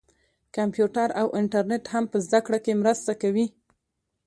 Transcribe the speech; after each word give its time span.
کمپیوټر 0.55 1.09
او 1.21 1.27
انټرنیټ 1.39 1.83
هم 1.93 2.03
په 2.11 2.17
زده 2.25 2.39
کړه 2.45 2.59
کې 2.65 2.79
مرسته 2.81 3.11
کوي. 3.21 3.47